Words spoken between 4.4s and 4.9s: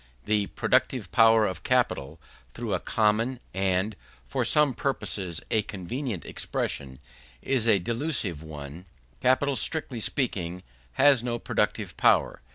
some